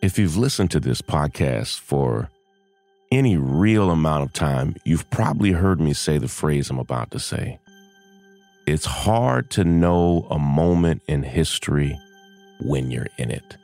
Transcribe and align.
If 0.00 0.16
you've 0.16 0.36
listened 0.36 0.70
to 0.70 0.80
this 0.80 1.02
podcast 1.02 1.80
for 1.80 2.30
any 3.10 3.36
real 3.36 3.90
amount 3.90 4.22
of 4.22 4.32
time, 4.32 4.76
you've 4.84 5.10
probably 5.10 5.50
heard 5.50 5.80
me 5.80 5.92
say 5.92 6.18
the 6.18 6.28
phrase 6.28 6.70
I'm 6.70 6.78
about 6.78 7.10
to 7.10 7.18
say. 7.18 7.58
It's 8.64 8.84
hard 8.84 9.50
to 9.50 9.64
know 9.64 10.28
a 10.30 10.38
moment 10.38 11.02
in 11.08 11.24
history 11.24 11.98
when 12.60 12.92
you're 12.92 13.08
in 13.16 13.32
it. 13.32 13.56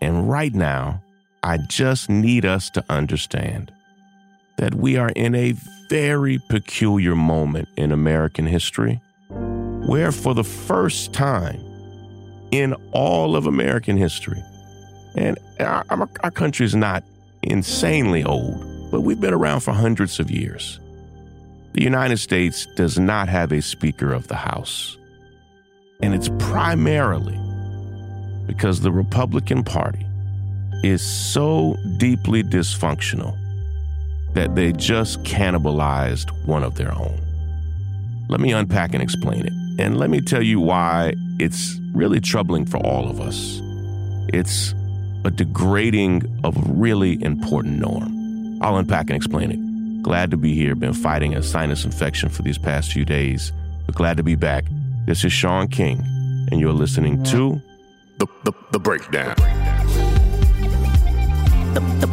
And 0.00 0.28
right 0.28 0.52
now, 0.52 1.00
I 1.44 1.58
just 1.58 2.10
need 2.10 2.44
us 2.44 2.68
to 2.70 2.84
understand 2.88 3.72
that 4.56 4.74
we 4.74 4.96
are 4.96 5.10
in 5.10 5.36
a 5.36 5.54
very 5.88 6.40
peculiar 6.48 7.14
moment 7.14 7.68
in 7.76 7.92
American 7.92 8.46
history 8.46 9.00
where, 9.86 10.10
for 10.10 10.34
the 10.34 10.42
first 10.42 11.12
time 11.12 11.60
in 12.50 12.74
all 12.90 13.36
of 13.36 13.46
American 13.46 13.96
history, 13.96 14.42
and 15.16 15.38
our, 15.60 16.08
our 16.20 16.30
country 16.30 16.66
is 16.66 16.74
not 16.74 17.02
insanely 17.42 18.22
old, 18.22 18.90
but 18.90 19.00
we've 19.00 19.20
been 19.20 19.34
around 19.34 19.60
for 19.60 19.72
hundreds 19.72 20.20
of 20.20 20.30
years. 20.30 20.78
The 21.72 21.82
United 21.82 22.18
States 22.18 22.66
does 22.76 22.98
not 22.98 23.28
have 23.28 23.52
a 23.52 23.60
Speaker 23.60 24.12
of 24.12 24.28
the 24.28 24.36
House. 24.36 24.96
And 26.00 26.14
it's 26.14 26.30
primarily 26.38 27.38
because 28.46 28.80
the 28.80 28.92
Republican 28.92 29.64
Party 29.64 30.06
is 30.82 31.02
so 31.02 31.76
deeply 31.98 32.42
dysfunctional 32.42 33.36
that 34.34 34.54
they 34.54 34.72
just 34.72 35.22
cannibalized 35.22 36.30
one 36.46 36.62
of 36.62 36.76
their 36.76 36.92
own. 36.92 37.18
Let 38.28 38.40
me 38.40 38.52
unpack 38.52 38.92
and 38.92 39.02
explain 39.02 39.46
it. 39.46 39.52
And 39.78 39.98
let 39.98 40.10
me 40.10 40.20
tell 40.20 40.42
you 40.42 40.60
why 40.60 41.14
it's 41.38 41.80
really 41.92 42.20
troubling 42.20 42.66
for 42.66 42.78
all 42.78 43.08
of 43.08 43.20
us. 43.20 43.60
It's 44.32 44.74
a 45.26 45.30
degrading 45.30 46.22
of 46.44 46.56
a 46.56 46.72
really 46.72 47.20
important 47.22 47.80
norm. 47.80 48.62
I'll 48.62 48.76
unpack 48.76 49.10
and 49.10 49.16
explain 49.16 49.50
it. 49.50 50.02
Glad 50.02 50.30
to 50.30 50.36
be 50.36 50.54
here. 50.54 50.76
Been 50.76 50.92
fighting 50.92 51.34
a 51.34 51.42
sinus 51.42 51.84
infection 51.84 52.28
for 52.28 52.42
these 52.42 52.58
past 52.58 52.92
few 52.92 53.04
days, 53.04 53.52
but 53.86 53.96
glad 53.96 54.16
to 54.18 54.22
be 54.22 54.36
back. 54.36 54.64
This 55.04 55.24
is 55.24 55.32
Shaun 55.32 55.66
King, 55.66 55.98
and 56.52 56.60
you're 56.60 56.72
listening 56.72 57.24
to 57.24 57.60
The, 58.18 58.26
the, 58.44 58.52
the 58.70 58.78
Breakdown. 58.78 59.34
The, 61.74 61.80
the, 62.00 62.06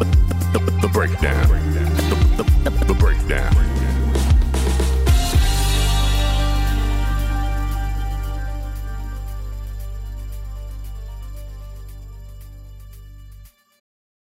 the, 0.58 0.58
the 0.82 0.88
Breakdown. 0.88 1.48
The, 1.48 2.42
the, 2.42 2.70
the, 2.70 2.84
the 2.86 2.94
Breakdown. 2.94 3.63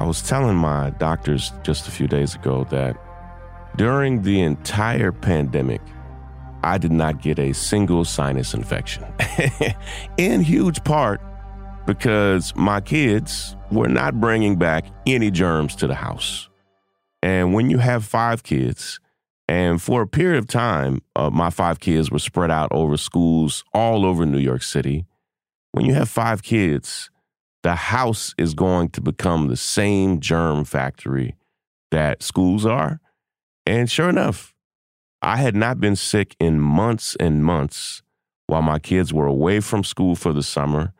I 0.00 0.04
was 0.04 0.22
telling 0.22 0.56
my 0.56 0.90
doctors 0.90 1.52
just 1.62 1.86
a 1.86 1.90
few 1.90 2.08
days 2.08 2.34
ago 2.34 2.64
that 2.70 2.96
during 3.76 4.22
the 4.22 4.40
entire 4.40 5.12
pandemic, 5.12 5.82
I 6.62 6.78
did 6.78 6.90
not 6.90 7.20
get 7.20 7.38
a 7.38 7.52
single 7.52 8.06
sinus 8.06 8.54
infection. 8.54 9.04
in 10.16 10.40
huge 10.40 10.82
part 10.84 11.20
because 11.86 12.56
my 12.56 12.80
kids 12.80 13.54
were 13.70 13.88
not 13.88 14.18
bringing 14.18 14.56
back 14.56 14.86
any 15.06 15.30
germs 15.30 15.76
to 15.76 15.86
the 15.86 15.94
house. 15.94 16.48
And 17.22 17.52
when 17.52 17.68
you 17.68 17.76
have 17.76 18.02
five 18.02 18.42
kids, 18.42 19.00
and 19.48 19.82
for 19.82 20.00
a 20.00 20.06
period 20.06 20.38
of 20.38 20.46
time, 20.46 21.02
uh, 21.14 21.28
my 21.28 21.50
five 21.50 21.78
kids 21.78 22.10
were 22.10 22.18
spread 22.18 22.50
out 22.50 22.72
over 22.72 22.96
schools 22.96 23.64
all 23.74 24.06
over 24.06 24.24
New 24.24 24.38
York 24.38 24.62
City. 24.62 25.04
When 25.72 25.84
you 25.84 25.92
have 25.92 26.08
five 26.08 26.42
kids, 26.42 27.10
the 27.62 27.74
house 27.74 28.34
is 28.38 28.54
going 28.54 28.88
to 28.90 29.00
become 29.00 29.48
the 29.48 29.56
same 29.56 30.20
germ 30.20 30.64
factory 30.64 31.36
that 31.90 32.22
schools 32.22 32.64
are. 32.64 33.00
And 33.66 33.90
sure 33.90 34.08
enough, 34.08 34.54
I 35.22 35.36
had 35.36 35.54
not 35.54 35.80
been 35.80 35.96
sick 35.96 36.34
in 36.40 36.60
months 36.60 37.16
and 37.20 37.44
months 37.44 38.02
while 38.46 38.62
my 38.62 38.78
kids 38.78 39.12
were 39.12 39.26
away 39.26 39.60
from 39.60 39.84
school 39.84 40.14
for 40.14 40.32
the 40.32 40.42
summer. 40.42 40.92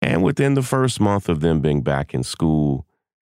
And 0.00 0.22
within 0.22 0.54
the 0.54 0.62
first 0.62 1.00
month 1.00 1.28
of 1.28 1.40
them 1.40 1.60
being 1.60 1.82
back 1.82 2.14
in 2.14 2.22
school, 2.22 2.86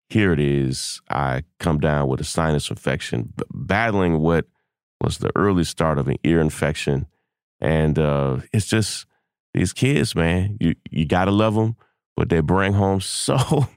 here 0.09 0.31
it 0.31 0.39
is. 0.39 1.01
I 1.09 1.43
come 1.59 1.79
down 1.79 2.07
with 2.07 2.21
a 2.21 2.25
sinus 2.25 2.69
infection, 2.69 3.33
battling 3.53 4.19
what 4.19 4.45
was 5.01 5.17
the 5.17 5.31
early 5.35 5.65
start 5.65 5.97
of 5.97 6.07
an 6.07 6.17
ear 6.23 6.39
infection. 6.39 7.07
And 7.59 7.99
uh, 7.99 8.37
it's 8.53 8.67
just 8.67 9.05
these 9.53 9.73
kids, 9.73 10.15
man. 10.15 10.57
You 10.59 10.75
you 10.89 11.05
gotta 11.05 11.31
love 11.31 11.55
them, 11.55 11.75
but 12.15 12.29
they 12.29 12.41
bring 12.41 12.73
home 12.73 13.01
so 13.01 13.67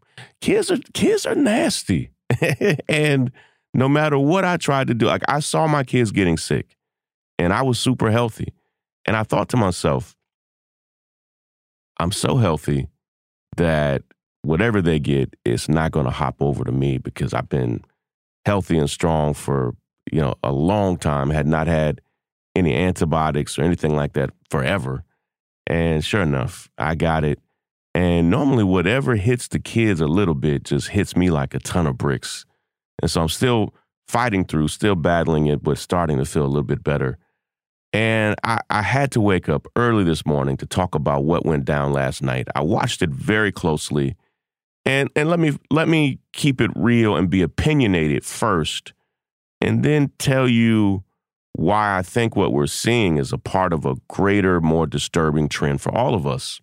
kids 0.41 0.70
are 0.70 0.78
kids 0.92 1.26
are 1.26 1.34
nasty. 1.34 2.10
and 2.88 3.30
no 3.74 3.88
matter 3.88 4.19
what 4.19 4.44
I 4.44 4.56
tried 4.56 4.88
to 4.88 4.94
do, 4.94 5.06
like 5.06 5.22
I 5.28 5.41
saw 5.41 5.66
my 5.66 5.84
kids 5.84 6.10
getting 6.10 6.36
sick, 6.36 6.76
and 7.38 7.52
I 7.52 7.62
was 7.62 7.78
super 7.78 8.10
healthy, 8.10 8.52
and 9.06 9.16
I 9.16 9.22
thought 9.22 9.48
to 9.50 9.56
myself, 9.56 10.16
I'm 11.98 12.12
so 12.12 12.36
healthy 12.36 12.88
that 13.56 14.02
whatever 14.42 14.80
they 14.80 14.98
get, 14.98 15.34
it's 15.44 15.68
not 15.68 15.92
going 15.92 16.06
to 16.06 16.12
hop 16.12 16.36
over 16.41 16.64
to 16.64 16.72
me 16.72 16.98
because 16.98 17.34
I've 17.34 17.48
been 17.48 17.82
healthy 18.44 18.78
and 18.78 18.88
strong 18.88 19.34
for 19.34 19.74
you 20.10 20.20
know 20.20 20.34
a 20.42 20.53
long 20.53 20.97
time. 20.97 21.30
Had 21.30 21.47
not 21.47 21.66
had 21.66 22.00
any 22.54 22.74
antibiotics 22.74 23.58
or 23.58 23.62
anything 23.62 23.94
like 23.94 24.14
that 24.14 24.30
forever, 24.50 25.04
and 25.66 26.04
sure 26.04 26.22
enough, 26.22 26.70
I 26.78 26.94
got 26.94 27.24
it. 27.24 27.41
And 27.96 28.28
normally, 28.28 28.62
whatever 28.62 29.16
hits 29.16 29.48
the 29.48 29.58
kids 29.58 30.02
a 30.02 30.06
little 30.06 30.34
bit 30.34 30.64
just 30.64 30.88
hits 30.88 31.16
me 31.16 31.30
like 31.30 31.54
a 31.54 31.58
ton 31.58 31.86
of 31.86 31.96
bricks. 31.96 32.44
And 33.00 33.10
so 33.10 33.22
I'm 33.22 33.30
still 33.30 33.72
fighting 34.06 34.44
through, 34.44 34.68
still 34.68 34.96
battling 34.96 35.46
it, 35.46 35.62
but 35.62 35.78
starting 35.78 36.18
to 36.18 36.26
feel 36.26 36.44
a 36.44 36.46
little 36.46 36.62
bit 36.62 36.84
better. 36.84 37.16
And 37.94 38.36
I, 38.44 38.60
I, 38.68 38.82
had 38.82 39.12
to 39.12 39.20
wake 39.22 39.48
up 39.48 39.66
early 39.76 40.04
this 40.04 40.26
morning 40.26 40.58
to 40.58 40.66
talk 40.66 40.94
about 40.94 41.24
what 41.24 41.46
went 41.46 41.64
down 41.64 41.94
last 41.94 42.22
night. 42.22 42.48
I 42.54 42.60
watched 42.60 43.00
it 43.00 43.08
very 43.08 43.50
closely. 43.50 44.14
And 44.84 45.08
and 45.16 45.30
let 45.30 45.40
me 45.40 45.58
let 45.70 45.88
me 45.88 46.18
keep 46.34 46.60
it 46.60 46.72
real 46.76 47.16
and 47.16 47.30
be 47.30 47.41
opinionated 47.41 48.26
first, 48.26 48.92
and 49.62 49.82
then 49.82 50.12
tell 50.18 50.47
you 50.47 51.03
why 51.54 51.97
I 51.97 52.03
think 52.03 52.36
what 52.36 52.53
we're 52.53 52.66
seeing 52.66 53.16
is 53.16 53.32
a 53.32 53.38
part 53.38 53.72
of 53.72 53.86
a 53.86 53.94
greater, 54.06 54.60
more 54.60 54.86
disturbing 54.86 55.48
trend 55.48 55.80
for 55.80 55.94
all 55.94 56.15
of 56.15 56.26
us. 56.26 56.60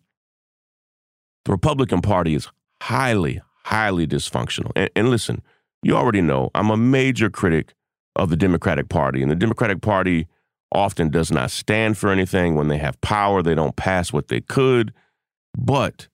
The 1.45 1.51
Republican 1.51 2.01
Party 2.01 2.35
is 2.35 2.47
highly, 2.81 3.41
highly 3.65 4.07
dysfunctional. 4.07 4.71
And, 4.75 4.89
and 4.95 5.09
listen, 5.09 5.41
you 5.81 5.95
already 5.95 6.21
know 6.21 6.49
I'm 6.55 6.69
a 6.69 6.77
major 6.77 7.29
critic 7.29 7.73
of 8.15 8.29
the 8.29 8.37
Democratic 8.37 8.89
Party, 8.89 9.21
and 9.21 9.31
the 9.31 9.35
Democratic 9.35 9.81
Party 9.81 10.27
often 10.71 11.09
does 11.09 11.31
not 11.31 11.51
stand 11.51 11.97
for 11.97 12.09
anything. 12.09 12.55
When 12.55 12.67
they 12.67 12.77
have 12.77 12.99
power, 13.01 13.41
they 13.41 13.55
don't 13.55 13.75
pass 13.75 14.11
what 14.11 14.27
they 14.27 14.41
could. 14.41 14.93
But 15.57 16.07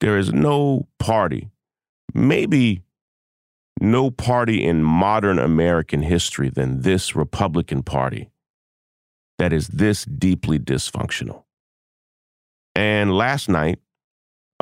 there 0.00 0.16
is 0.16 0.32
no 0.32 0.88
party, 0.98 1.50
maybe 2.14 2.82
no 3.80 4.10
party 4.10 4.64
in 4.64 4.82
modern 4.82 5.38
American 5.38 6.02
history 6.02 6.48
than 6.48 6.82
this 6.82 7.14
Republican 7.14 7.82
Party 7.82 8.30
that 9.38 9.52
is 9.52 9.68
this 9.68 10.04
deeply 10.04 10.58
dysfunctional. 10.58 11.44
And 12.74 13.12
last 13.12 13.48
night, 13.48 13.78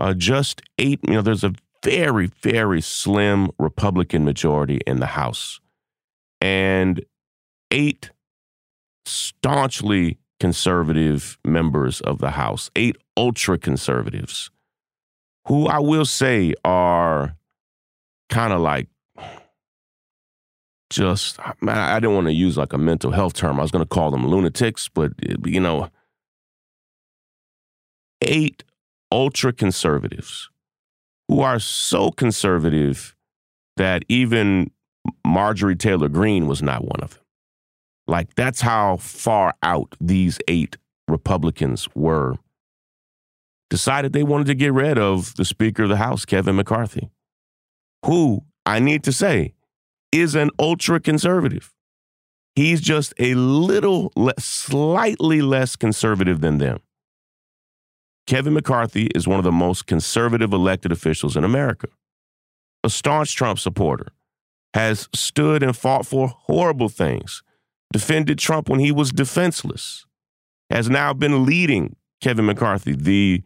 uh, 0.01 0.15
just 0.15 0.63
eight, 0.79 0.99
you 1.07 1.15
know, 1.15 1.23
there's 1.23 1.45
a 1.45 1.53
very, 1.85 2.31
very 2.43 2.81
slim 2.81 3.51
Republican 3.59 4.25
majority 4.25 4.81
in 4.87 4.99
the 4.99 5.07
House 5.07 5.61
and 6.41 7.05
eight 7.71 8.11
staunchly 9.05 10.19
conservative 10.39 11.39
members 11.45 12.01
of 12.01 12.19
the 12.19 12.31
House, 12.31 12.71
eight 12.75 12.97
ultra 13.17 13.59
conservatives, 13.59 14.51
who 15.47 15.67
I 15.67 15.79
will 15.79 16.07
say 16.07 16.55
are 16.65 17.37
kind 18.31 18.53
of 18.53 18.61
like 18.61 18.89
just, 20.89 21.39
man, 21.61 21.77
I 21.79 22.01
didn't 22.01 22.15
want 22.15 22.27
to 22.27 22.33
use 22.33 22.57
like 22.57 22.73
a 22.73 22.79
mental 22.79 23.11
health 23.11 23.35
term. 23.35 23.59
I 23.59 23.63
was 23.63 23.71
going 23.71 23.85
to 23.85 23.89
call 23.89 24.11
them 24.11 24.27
lunatics, 24.27 24.89
but, 24.89 25.13
you 25.47 25.61
know, 25.61 25.89
eight 28.23 28.65
ultra 29.11 29.53
conservatives 29.53 30.49
who 31.29 31.41
are 31.41 31.59
so 31.59 32.11
conservative 32.11 33.15
that 33.77 34.05
even 34.09 34.71
Marjorie 35.27 35.77
Taylor 35.77 36.09
Greene 36.09 36.47
was 36.47 36.63
not 36.63 36.85
one 36.85 37.01
of 37.01 37.15
them. 37.15 37.25
Like, 38.07 38.35
that's 38.35 38.61
how 38.61 38.97
far 38.97 39.55
out 39.63 39.95
these 40.01 40.39
eight 40.49 40.77
Republicans 41.07 41.89
were. 41.95 42.35
Decided 43.69 44.13
they 44.13 44.25
wanted 44.25 44.49
to 44.49 44.55
get 44.57 44.73
rid 44.73 44.99
of 44.99 45.37
the 45.37 45.45
Speaker 45.45 45.85
of 45.85 45.89
the 45.89 45.97
House, 45.97 46.25
Kevin 46.25 46.57
McCarthy, 46.57 47.09
who, 48.05 48.43
I 48.67 48.81
need 48.81 49.05
to 49.05 49.13
say, 49.13 49.55
is 50.11 50.35
an 50.35 50.51
ultra 50.59 50.99
conservative. 50.99 51.73
He's 52.57 52.81
just 52.81 53.15
a 53.21 53.35
little, 53.35 54.13
slightly 54.41 55.41
less 55.41 55.77
conservative 55.77 56.41
than 56.41 56.59
them. 56.59 56.81
Kevin 58.27 58.55
McCarthy 58.55 59.07
is 59.15 59.27
one 59.27 59.39
of 59.39 59.45
the 59.45 59.53
most 59.53 59.87
conservative 59.87 60.53
elected 60.53 60.93
officials 60.93 61.37
in 61.37 61.45
America. 61.45 61.89
A 62.85 62.91
staunch 62.91 63.35
Trump 63.35 63.59
supporter, 63.59 64.13
has 64.75 65.09
stood 65.15 65.63
and 65.63 65.77
fought 65.77 66.07
for 66.07 66.29
horrible 66.29 66.89
things, 66.89 67.43
defended 67.93 68.39
Trump 68.39 68.69
when 68.69 68.81
he 68.81 68.93
was 68.93 69.11
defenseless, 69.11 70.07
has 70.71 70.89
now 70.89 71.13
been 71.13 71.45
leading 71.45 71.97
Kevin 72.21 72.47
McCarthy, 72.47 72.93
the 72.93 73.43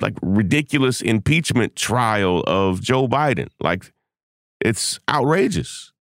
like 0.00 0.14
ridiculous 0.22 1.00
impeachment 1.00 1.76
trial 1.76 2.42
of 2.46 2.80
Joe 2.80 3.06
Biden. 3.06 3.48
Like 3.60 3.92
it's 4.60 4.98
outrageous. 5.08 5.92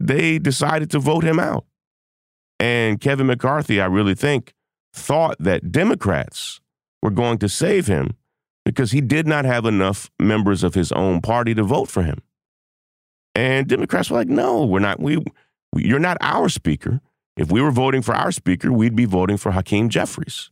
They 0.00 0.38
decided 0.38 0.90
to 0.90 0.98
vote 0.98 1.24
him 1.24 1.40
out. 1.40 1.64
And 2.60 3.00
Kevin 3.00 3.26
McCarthy, 3.26 3.80
I 3.80 3.86
really 3.86 4.14
think, 4.14 4.54
thought 4.92 5.36
that 5.40 5.72
Democrats 5.72 6.60
were 7.02 7.10
going 7.10 7.38
to 7.38 7.48
save 7.48 7.86
him 7.86 8.16
because 8.64 8.92
he 8.92 9.00
did 9.00 9.26
not 9.26 9.44
have 9.44 9.64
enough 9.64 10.10
members 10.20 10.62
of 10.62 10.74
his 10.74 10.92
own 10.92 11.20
party 11.20 11.54
to 11.54 11.62
vote 11.62 11.88
for 11.88 12.02
him. 12.02 12.22
And 13.34 13.66
Democrats 13.68 14.10
were 14.10 14.18
like, 14.18 14.28
no, 14.28 14.64
we're 14.64 14.80
not. 14.80 15.00
We, 15.00 15.24
you're 15.76 15.98
not 15.98 16.16
our 16.20 16.48
speaker. 16.48 17.00
If 17.36 17.52
we 17.52 17.62
were 17.62 17.70
voting 17.70 18.02
for 18.02 18.14
our 18.14 18.32
speaker, 18.32 18.72
we'd 18.72 18.96
be 18.96 19.04
voting 19.04 19.36
for 19.36 19.52
Hakeem 19.52 19.88
Jeffries. 19.88 20.50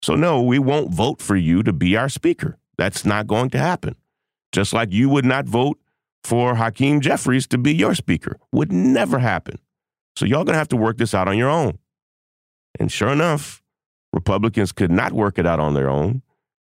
So, 0.00 0.14
no, 0.14 0.40
we 0.40 0.58
won't 0.58 0.94
vote 0.94 1.20
for 1.20 1.36
you 1.36 1.62
to 1.64 1.72
be 1.72 1.96
our 1.96 2.08
speaker. 2.08 2.56
That's 2.78 3.04
not 3.04 3.26
going 3.26 3.50
to 3.50 3.58
happen. 3.58 3.96
Just 4.52 4.72
like 4.72 4.92
you 4.92 5.08
would 5.08 5.24
not 5.24 5.46
vote 5.46 5.78
for 6.24 6.54
Hakeem 6.54 7.00
Jeffries 7.00 7.46
to 7.48 7.58
be 7.58 7.74
your 7.74 7.94
speaker. 7.94 8.38
Would 8.52 8.72
never 8.72 9.18
happen. 9.18 9.58
So, 10.16 10.24
y'all 10.24 10.44
to 10.44 10.54
have 10.54 10.68
to 10.68 10.76
work 10.76 10.98
this 10.98 11.14
out 11.14 11.28
on 11.28 11.36
your 11.36 11.50
own. 11.50 11.78
And 12.78 12.90
sure 12.92 13.10
enough, 13.10 13.59
Republicans 14.12 14.72
could 14.72 14.90
not 14.90 15.12
work 15.12 15.38
it 15.38 15.46
out 15.46 15.60
on 15.60 15.74
their 15.74 15.88
own. 15.88 16.22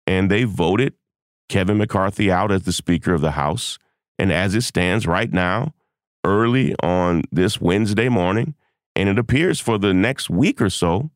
And 0.07 0.29
they 0.29 0.43
voted 0.43 0.93
Kevin 1.49 1.77
McCarthy 1.77 2.31
out 2.31 2.51
as 2.51 2.63
the 2.63 2.73
Speaker 2.73 3.13
of 3.13 3.21
the 3.21 3.31
House. 3.31 3.77
And 4.19 4.31
as 4.31 4.55
it 4.55 4.61
stands 4.61 5.07
right 5.07 5.31
now, 5.31 5.73
early 6.23 6.75
on 6.83 7.23
this 7.31 7.59
Wednesday 7.59 8.09
morning, 8.09 8.55
and 8.95 9.09
it 9.09 9.17
appears 9.17 9.59
for 9.59 9.77
the 9.77 9.93
next 9.93 10.29
week 10.29 10.61
or 10.61 10.69
so, 10.69 11.11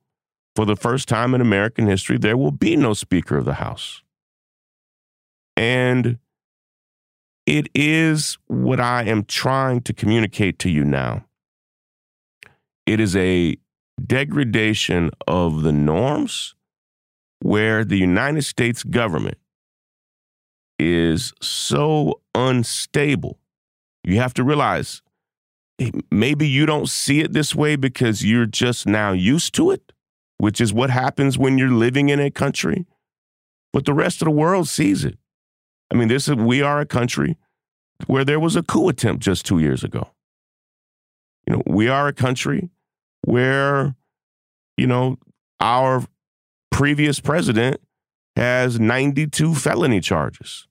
for 0.56 0.66
the 0.66 0.76
first 0.76 1.08
time 1.08 1.36
in 1.36 1.42
American 1.42 1.88
history, 1.88 2.18
there 2.18 2.38
will 2.38 2.52
be 2.52 2.76
no 2.76 2.94
Speaker 2.94 3.38
of 3.38 3.46
the 3.46 3.56
House. 3.56 4.02
And 5.58 6.18
it 7.46 7.70
is 7.76 8.38
what 8.48 8.80
I 8.80 9.04
am 9.04 9.26
trying 9.26 9.82
to 9.82 9.94
communicate 9.94 10.58
to 10.60 10.70
you 10.70 10.84
now. 10.84 11.26
It 12.86 13.00
is 13.00 13.16
a 13.16 13.58
degradation 14.04 15.12
of 15.28 15.64
the 15.64 15.72
norms 15.72 16.56
where 17.42 17.86
the 17.86 17.98
United 17.98 18.44
States 18.44 18.84
government 18.84 19.38
is 20.78 21.34
so 21.42 22.22
unstable. 22.34 23.40
You 24.04 24.18
have 24.18 24.34
to 24.36 24.44
realize 24.44 25.02
maybe 26.12 26.48
you 26.48 26.66
don't 26.66 26.90
see 26.90 27.22
it 27.22 27.34
this 27.34 27.56
way 27.56 27.76
because 27.76 28.26
you're 28.26 28.46
just 28.46 28.86
now 28.88 29.12
used 29.12 29.54
to 29.56 29.72
it, 29.72 29.92
which 30.38 30.60
is 30.60 30.74
what 30.74 30.90
happens 30.90 31.38
when 31.38 31.58
you're 31.58 31.70
living 31.70 32.10
in 32.10 32.20
a 32.20 32.32
country. 32.32 32.86
But 33.74 33.86
the 33.86 33.94
rest 33.94 34.22
of 34.22 34.26
the 34.26 34.32
world 34.32 34.68
sees 34.68 35.04
it. 35.04 35.18
I 35.92 35.96
mean, 35.96 36.08
this 36.08 36.28
is, 36.28 36.36
we 36.36 36.62
are 36.62 36.80
a 36.80 36.86
country 36.86 37.38
where 38.08 38.26
there 38.26 38.40
was 38.40 38.56
a 38.56 38.64
coup 38.64 38.90
attempt 38.90 39.24
just 39.24 39.46
two 39.46 39.60
years 39.60 39.84
ago. 39.84 40.10
You 41.48 41.56
know, 41.56 41.64
we 41.66 41.88
are 41.88 42.08
a 42.08 42.14
country 42.14 42.70
where, 43.26 43.96
you 44.78 44.86
know, 44.86 45.18
our 45.60 46.06
previous 46.72 47.20
president 47.20 47.82
has 48.36 48.80
92 48.80 49.56
felony 49.56 50.00
charges 50.00 50.68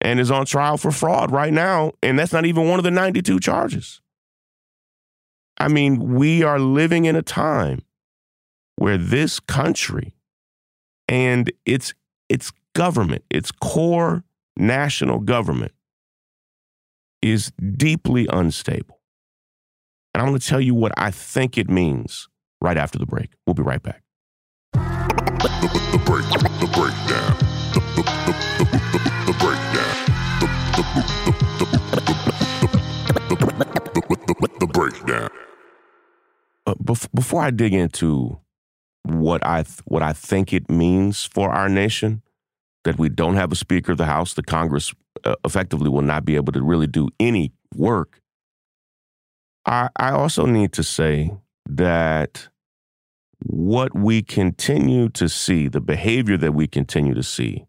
and 0.00 0.18
is 0.18 0.30
on 0.30 0.44
trial 0.44 0.76
for 0.76 0.90
fraud 0.90 1.30
right 1.30 1.52
now. 1.52 1.92
And 2.02 2.18
that's 2.18 2.32
not 2.32 2.46
even 2.46 2.68
one 2.68 2.80
of 2.80 2.84
the 2.84 2.90
92 2.90 3.38
charges. 3.38 4.00
I 5.58 5.68
mean, 5.68 6.14
we 6.14 6.42
are 6.42 6.58
living 6.58 7.04
in 7.04 7.14
a 7.14 7.22
time 7.22 7.82
where 8.76 8.98
this 8.98 9.38
country 9.38 10.16
and 11.06 11.52
its 11.64 11.94
its 12.28 12.50
government, 12.74 13.22
its 13.30 13.52
core 13.52 14.24
national 14.56 15.20
government 15.20 15.72
is 17.22 17.52
deeply 17.76 18.26
unstable. 18.32 18.98
And 20.14 20.22
I'm 20.22 20.28
going 20.28 20.38
to 20.38 20.46
tell 20.46 20.60
you 20.60 20.76
what 20.76 20.92
I 20.96 21.10
think 21.10 21.58
it 21.58 21.68
means 21.68 22.28
right 22.60 22.76
after 22.76 22.98
the 22.98 23.06
break. 23.06 23.30
We'll 23.46 23.54
be 23.54 23.62
right 23.62 23.82
back. 23.82 24.02
The, 24.72 24.78
the, 25.90 25.98
break, 26.06 26.24
the 26.30 26.68
breakdown. 26.72 27.36
The, 27.74 27.80
breakdown. 29.40 29.94
The, 34.60 34.66
breakdown. 34.66 35.30
Uh, 36.66 36.74
before 37.12 37.42
I 37.42 37.50
dig 37.50 37.74
into 37.74 38.38
what 39.02 39.44
I 39.44 39.64
th- 39.64 39.80
what 39.84 40.02
I 40.02 40.12
think 40.12 40.52
it 40.52 40.70
means 40.70 41.24
for 41.24 41.50
our 41.50 41.68
nation, 41.68 42.22
that 42.84 42.98
we 42.98 43.08
don't 43.08 43.34
have 43.34 43.50
a 43.50 43.56
Speaker 43.56 43.92
of 43.92 43.98
the 43.98 44.06
House, 44.06 44.34
the 44.34 44.42
Congress 44.42 44.94
uh, 45.24 45.34
effectively 45.44 45.88
will 45.88 46.02
not 46.02 46.24
be 46.24 46.36
able 46.36 46.52
to 46.52 46.62
really 46.62 46.86
do 46.86 47.08
any 47.18 47.52
work. 47.74 48.20
I, 49.66 49.88
I 49.96 50.10
also 50.10 50.46
need 50.46 50.72
to 50.74 50.82
say 50.82 51.32
that 51.66 52.48
what 53.40 53.94
we 53.94 54.22
continue 54.22 55.08
to 55.10 55.28
see, 55.28 55.68
the 55.68 55.80
behavior 55.80 56.36
that 56.36 56.52
we 56.52 56.66
continue 56.66 57.14
to 57.14 57.22
see 57.22 57.66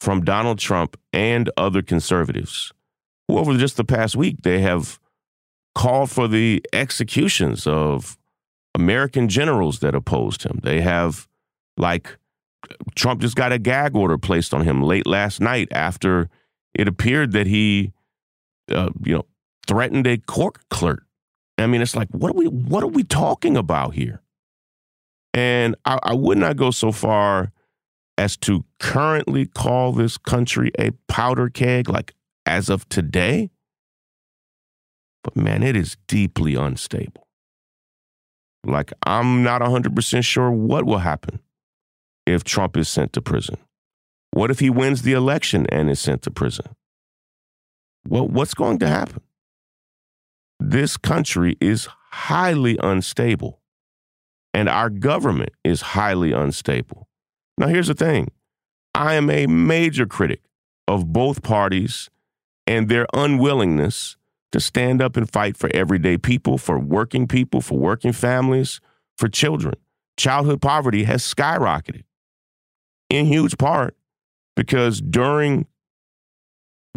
from 0.00 0.24
Donald 0.24 0.58
Trump 0.58 0.96
and 1.12 1.50
other 1.56 1.82
conservatives, 1.82 2.72
who 3.26 3.38
over 3.38 3.56
just 3.56 3.76
the 3.76 3.84
past 3.84 4.16
week, 4.16 4.42
they 4.42 4.60
have 4.60 4.98
called 5.74 6.10
for 6.10 6.28
the 6.28 6.64
executions 6.72 7.66
of 7.66 8.16
American 8.74 9.28
generals 9.28 9.80
that 9.80 9.94
opposed 9.94 10.44
him. 10.44 10.60
They 10.62 10.80
have, 10.80 11.28
like, 11.76 12.16
Trump 12.94 13.20
just 13.20 13.36
got 13.36 13.52
a 13.52 13.58
gag 13.58 13.96
order 13.96 14.18
placed 14.18 14.54
on 14.54 14.62
him 14.62 14.82
late 14.82 15.06
last 15.06 15.40
night 15.40 15.68
after 15.72 16.28
it 16.74 16.86
appeared 16.86 17.32
that 17.32 17.46
he, 17.46 17.92
uh, 18.70 18.90
you 19.04 19.14
know, 19.14 19.26
threatened 19.66 20.06
a 20.06 20.18
court 20.18 20.58
clerk. 20.70 21.04
I 21.58 21.66
mean, 21.66 21.82
it's 21.82 21.96
like, 21.96 22.08
what 22.10 22.30
are 22.30 22.38
we, 22.38 22.46
what 22.46 22.82
are 22.84 22.88
we 22.88 23.02
talking 23.02 23.56
about 23.56 23.94
here? 23.94 24.22
And 25.34 25.76
I, 25.84 25.98
I 26.02 26.14
would 26.14 26.38
not 26.38 26.56
go 26.56 26.70
so 26.70 26.92
far 26.92 27.52
as 28.16 28.36
to 28.36 28.64
currently 28.80 29.46
call 29.46 29.92
this 29.92 30.18
country 30.18 30.72
a 30.78 30.90
powder 31.08 31.48
keg, 31.48 31.88
like 31.88 32.14
as 32.46 32.68
of 32.68 32.88
today. 32.88 33.50
But 35.22 35.36
man, 35.36 35.62
it 35.62 35.76
is 35.76 35.96
deeply 36.06 36.54
unstable. 36.54 37.26
Like, 38.64 38.92
I'm 39.04 39.42
not 39.42 39.60
100% 39.62 40.24
sure 40.24 40.50
what 40.50 40.84
will 40.84 40.98
happen 40.98 41.40
if 42.26 42.44
Trump 42.44 42.76
is 42.76 42.88
sent 42.88 43.12
to 43.14 43.22
prison. 43.22 43.56
What 44.32 44.50
if 44.50 44.58
he 44.58 44.70
wins 44.70 45.02
the 45.02 45.12
election 45.12 45.66
and 45.70 45.90
is 45.90 46.00
sent 46.00 46.22
to 46.22 46.30
prison? 46.30 46.66
Well, 48.06 48.26
what's 48.26 48.54
going 48.54 48.78
to 48.80 48.88
happen? 48.88 49.22
This 50.60 50.96
country 50.96 51.56
is 51.60 51.88
highly 52.10 52.78
unstable 52.82 53.60
and 54.54 54.68
our 54.68 54.90
government 54.90 55.50
is 55.62 55.80
highly 55.80 56.32
unstable. 56.32 57.08
Now, 57.56 57.68
here's 57.68 57.88
the 57.88 57.94
thing 57.94 58.28
I 58.94 59.14
am 59.14 59.30
a 59.30 59.46
major 59.46 60.06
critic 60.06 60.42
of 60.86 61.12
both 61.12 61.42
parties 61.42 62.10
and 62.66 62.88
their 62.88 63.06
unwillingness 63.14 64.16
to 64.52 64.60
stand 64.60 65.02
up 65.02 65.16
and 65.16 65.30
fight 65.30 65.56
for 65.56 65.70
everyday 65.74 66.16
people, 66.18 66.58
for 66.58 66.78
working 66.78 67.28
people, 67.28 67.60
for 67.60 67.78
working 67.78 68.12
families, 68.12 68.80
for 69.16 69.28
children. 69.28 69.74
Childhood 70.16 70.60
poverty 70.60 71.04
has 71.04 71.22
skyrocketed 71.22 72.04
in 73.08 73.26
huge 73.26 73.58
part 73.58 73.96
because 74.56 75.00
during 75.00 75.66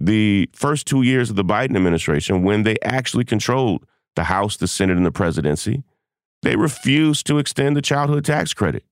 the 0.05 0.49
first 0.53 0.87
two 0.87 1.03
years 1.03 1.29
of 1.29 1.35
the 1.35 1.45
Biden 1.45 1.75
administration, 1.75 2.43
when 2.43 2.63
they 2.63 2.75
actually 2.83 3.23
controlled 3.23 3.85
the 4.15 4.25
House, 4.25 4.57
the 4.57 4.67
Senate, 4.67 4.97
and 4.97 5.05
the 5.05 5.11
presidency, 5.11 5.83
they 6.41 6.55
refused 6.55 7.27
to 7.27 7.37
extend 7.37 7.77
the 7.77 7.81
childhood 7.81 8.25
tax 8.25 8.53
credit. 8.53 8.83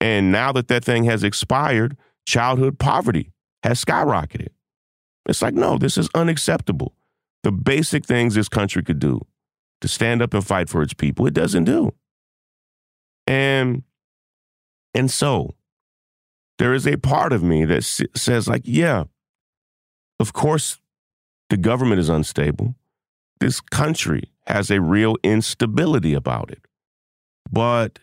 And 0.00 0.32
now 0.32 0.50
that 0.52 0.68
that 0.68 0.84
thing 0.84 1.04
has 1.04 1.22
expired, 1.22 1.96
childhood 2.26 2.78
poverty 2.78 3.32
has 3.62 3.82
skyrocketed. 3.84 4.48
It's 5.26 5.40
like, 5.40 5.54
no, 5.54 5.78
this 5.78 5.96
is 5.96 6.08
unacceptable. 6.14 6.94
The 7.44 7.52
basic 7.52 8.04
things 8.04 8.34
this 8.34 8.48
country 8.48 8.82
could 8.82 8.98
do 8.98 9.20
to 9.80 9.88
stand 9.88 10.20
up 10.20 10.34
and 10.34 10.44
fight 10.44 10.68
for 10.68 10.82
its 10.82 10.94
people, 10.94 11.26
it 11.26 11.34
doesn't 11.34 11.64
do. 11.64 11.92
And 13.26 13.84
and 14.94 15.10
so 15.10 15.54
there 16.58 16.74
is 16.74 16.86
a 16.86 16.96
part 16.96 17.32
of 17.32 17.42
me 17.42 17.64
that 17.64 17.82
says 17.82 18.48
like, 18.48 18.62
yeah, 18.64 19.04
of 20.22 20.32
course 20.32 20.78
the 21.50 21.56
government 21.58 22.00
is 22.00 22.08
unstable. 22.08 22.74
This 23.40 23.60
country 23.60 24.30
has 24.46 24.70
a 24.70 24.80
real 24.80 25.16
instability 25.22 26.14
about 26.14 26.50
it. 26.50 26.66
But 27.50 27.98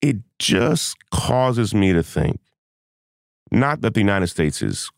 it 0.00 0.18
just 0.38 0.96
causes 1.10 1.74
me 1.74 1.92
to 1.92 2.02
think 2.02 2.38
not 3.50 3.80
that 3.80 3.94
the 3.94 4.00
United 4.00 4.28
States 4.28 4.62
is, 4.62 4.90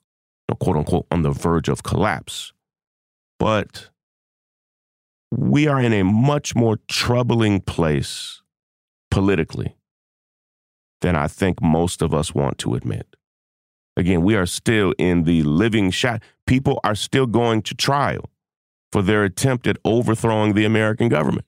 quote 0.61 0.77
unquote, 0.77 1.07
on 1.11 1.23
the 1.23 1.31
verge 1.31 1.69
of 1.69 1.83
collapse, 1.83 2.53
but 3.39 3.89
we 5.31 5.67
are 5.67 5.81
in 5.81 5.93
a 5.93 6.03
much 6.05 6.55
more 6.55 6.79
troubling 6.89 7.61
place 7.61 8.43
politically 9.11 9.77
than 11.01 11.17
I 11.17 11.29
think 11.29 11.63
most 11.63 12.03
of 12.03 12.13
us 12.13 12.35
want 12.35 12.59
to 12.59 12.75
admit. 12.75 13.16
Again, 13.97 14.23
we 14.23 14.37
are 14.37 14.47
still 14.47 14.95
in 14.99 15.25
the 15.25 15.43
living 15.43 15.91
shot. 15.91 16.23
People 16.47 16.81
are 16.85 16.95
still 16.95 17.27
going 17.27 17.63
to 17.63 17.75
trial 17.75 18.31
for 18.93 19.03
their 19.03 19.25
attempt 19.25 19.67
at 19.67 19.79
overthrowing 19.85 20.55
the 20.55 20.65
American 20.65 21.09
government. 21.09 21.47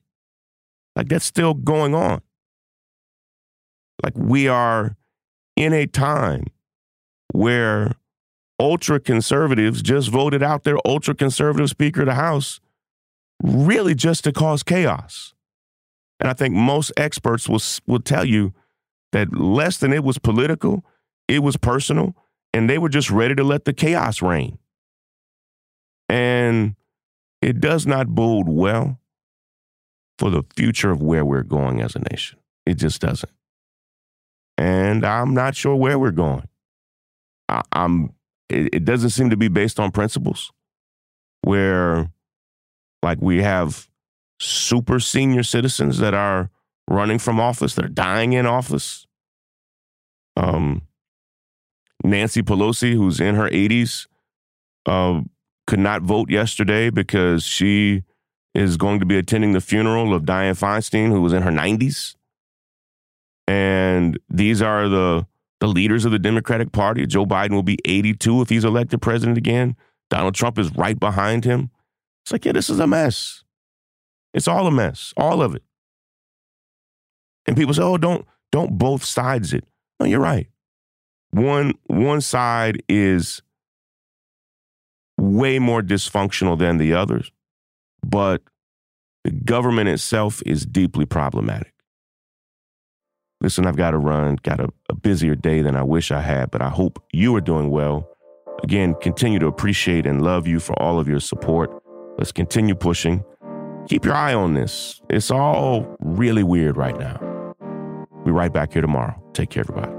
Like 0.95 1.09
that's 1.09 1.25
still 1.25 1.53
going 1.53 1.93
on. 1.93 2.21
Like 4.03 4.13
we 4.15 4.47
are 4.47 4.95
in 5.55 5.73
a 5.73 5.85
time 5.85 6.45
where 7.33 7.93
ultra 8.59 8.99
conservatives 8.99 9.81
just 9.81 10.09
voted 10.09 10.41
out 10.41 10.63
their 10.63 10.77
ultra 10.85 11.13
conservative 11.13 11.69
Speaker 11.69 12.01
of 12.01 12.07
the 12.07 12.15
House 12.15 12.59
really 13.41 13.95
just 13.95 14.23
to 14.23 14.31
cause 14.31 14.63
chaos. 14.63 15.33
And 16.19 16.29
I 16.29 16.33
think 16.33 16.53
most 16.53 16.91
experts 16.97 17.47
will, 17.47 17.61
will 17.87 18.01
tell 18.01 18.25
you 18.25 18.53
that 19.11 19.33
less 19.33 19.77
than 19.77 19.93
it 19.93 20.03
was 20.03 20.17
political, 20.17 20.83
it 21.27 21.39
was 21.39 21.55
personal, 21.55 22.15
and 22.53 22.69
they 22.69 22.77
were 22.77 22.89
just 22.89 23.09
ready 23.09 23.35
to 23.35 23.43
let 23.43 23.65
the 23.65 23.73
chaos 23.73 24.21
reign. 24.21 24.57
And 26.07 26.75
it 27.41 27.59
does 27.59 27.85
not 27.85 28.07
bode 28.07 28.49
well 28.49 28.99
for 30.17 30.29
the 30.29 30.43
future 30.55 30.91
of 30.91 31.01
where 31.01 31.23
we're 31.23 31.43
going 31.43 31.81
as 31.81 31.95
a 31.95 31.99
nation. 32.11 32.39
It 32.65 32.75
just 32.75 33.01
doesn't. 33.01 33.31
And 34.57 35.05
I'm 35.05 35.33
not 35.33 35.55
sure 35.55 35.75
where 35.75 35.97
we're 35.97 36.11
going. 36.11 36.47
I, 37.47 37.61
am 37.71 38.13
it, 38.49 38.69
it 38.73 38.85
doesn't 38.85 39.11
seem 39.11 39.29
to 39.29 39.37
be 39.37 39.47
based 39.47 39.79
on 39.79 39.91
principles 39.91 40.51
where 41.41 42.11
like 43.01 43.19
we 43.21 43.41
have 43.41 43.87
super 44.39 44.99
senior 44.99 45.43
citizens 45.43 45.99
that 45.99 46.13
are 46.13 46.49
running 46.89 47.19
from 47.19 47.39
office, 47.39 47.75
that 47.75 47.85
are 47.85 47.89
dying 47.89 48.33
in 48.33 48.45
office. 48.45 49.05
Um, 50.35 50.81
Nancy 52.03 52.41
Pelosi, 52.41 52.93
who's 52.93 53.19
in 53.19 53.35
her 53.35 53.49
80s, 53.49 54.07
uh, 54.85 55.21
could 55.67 55.79
not 55.79 56.01
vote 56.01 56.29
yesterday 56.29 56.89
because 56.89 57.43
she 57.43 58.03
is 58.55 58.77
going 58.77 58.99
to 58.99 59.05
be 59.05 59.17
attending 59.17 59.51
the 59.51 59.61
funeral 59.61 60.13
of 60.13 60.23
Dianne 60.23 60.57
Feinstein, 60.57 61.09
who 61.09 61.21
was 61.21 61.33
in 61.33 61.43
her 61.43 61.51
90s. 61.51 62.15
And 63.47 64.19
these 64.29 64.61
are 64.61 64.87
the 64.87 65.27
the 65.59 65.67
leaders 65.67 66.05
of 66.05 66.11
the 66.13 66.19
Democratic 66.19 66.71
Party. 66.71 67.05
Joe 67.05 67.25
Biden 67.25 67.51
will 67.51 67.63
be 67.63 67.77
82 67.83 68.41
if 68.41 68.49
he's 68.49 68.63
elected 68.63 69.01
president 69.01 69.37
again. 69.37 69.75
Donald 70.09 70.33
Trump 70.33 70.57
is 70.57 70.73
right 70.75 70.97
behind 70.97 71.43
him. 71.43 71.69
It's 72.23 72.31
like, 72.31 72.45
yeah, 72.45 72.53
this 72.53 72.69
is 72.69 72.79
a 72.79 72.87
mess. 72.87 73.43
It's 74.33 74.47
all 74.47 74.67
a 74.67 74.71
mess, 74.71 75.13
all 75.17 75.41
of 75.41 75.55
it. 75.55 75.63
And 77.45 77.57
people 77.57 77.73
say, 77.73 77.81
"Oh, 77.81 77.97
don't 77.97 78.25
don't 78.51 78.77
both 78.77 79.03
sides 79.03 79.53
it." 79.53 79.65
No, 79.99 80.05
you're 80.05 80.19
right. 80.19 80.47
One 81.31 81.73
one 81.87 82.21
side 82.21 82.83
is 82.89 83.41
way 85.17 85.59
more 85.59 85.81
dysfunctional 85.81 86.57
than 86.57 86.77
the 86.77 86.93
others, 86.93 87.31
but 88.03 88.41
the 89.23 89.31
government 89.31 89.89
itself 89.89 90.41
is 90.45 90.65
deeply 90.65 91.05
problematic. 91.05 91.73
Listen, 93.41 93.65
I've 93.65 93.77
got 93.77 93.91
to 93.91 93.97
run, 93.97 94.37
got 94.43 94.59
a, 94.59 94.69
a 94.89 94.95
busier 94.95 95.35
day 95.35 95.61
than 95.61 95.75
I 95.75 95.83
wish 95.83 96.11
I 96.11 96.21
had, 96.21 96.51
but 96.51 96.61
I 96.61 96.69
hope 96.69 97.01
you 97.13 97.35
are 97.35 97.41
doing 97.41 97.69
well. 97.69 98.09
Again, 98.63 98.95
continue 99.01 99.39
to 99.39 99.47
appreciate 99.47 100.05
and 100.05 100.21
love 100.21 100.45
you 100.47 100.59
for 100.59 100.73
all 100.81 100.99
of 100.99 101.07
your 101.07 101.21
support. 101.21 101.71
Let's 102.17 102.33
continue 102.33 102.75
pushing. 102.75 103.23
Keep 103.87 104.05
your 104.05 104.13
eye 104.13 104.33
on 104.33 104.55
this. 104.55 105.01
It's 105.09 105.31
all 105.31 105.95
really 105.99 106.43
weird 106.43 106.75
right 106.75 106.97
now. 106.99 107.55
Be 108.25 108.31
right 108.31 108.51
back 108.51 108.73
here 108.73 108.81
tomorrow. 108.81 109.15
Take 109.33 109.51
care, 109.51 109.61
everybody. 109.61 109.98